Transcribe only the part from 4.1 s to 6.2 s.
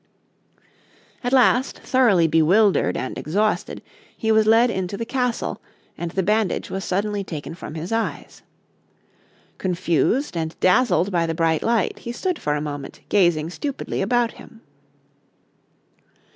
he was led into the castle, and